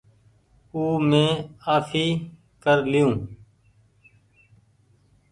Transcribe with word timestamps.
او 0.73 0.81
مينٚ 1.09 1.37
آڦي 1.73 2.05
ڪر 2.63 2.77
لئيو 2.91 3.09